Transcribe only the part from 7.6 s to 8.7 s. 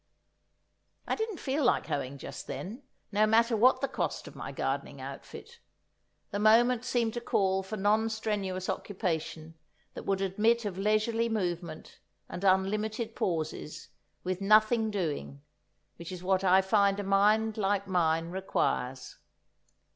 for non strenuous